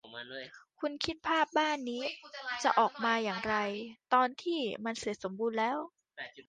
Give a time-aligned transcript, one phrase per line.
[0.79, 2.03] คุณคิดภาพบ้านนี้
[2.63, 3.55] จะออกมาอย่างไร
[4.13, 5.77] ตอนที่มันเสร็จสมบูรณ์แล้ว